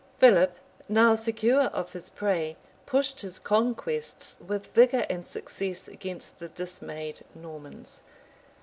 Philip, 0.17 0.55
now 0.89 1.13
secure 1.13 1.65
of 1.65 1.93
his 1.93 2.09
prey, 2.09 2.57
pushed 2.87 3.21
his 3.21 3.37
conquests 3.37 4.37
with 4.41 4.73
vigor 4.73 5.05
and 5.11 5.27
success 5.27 5.87
against 5.87 6.39
the 6.39 6.49
dismayed 6.49 7.21
Normans. 7.35 8.01